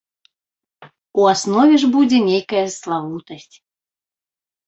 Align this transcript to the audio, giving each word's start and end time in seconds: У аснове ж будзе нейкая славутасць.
У 1.21 1.25
аснове 1.33 1.75
ж 1.83 1.89
будзе 1.95 2.19
нейкая 2.29 2.63
славутасць. 2.79 3.55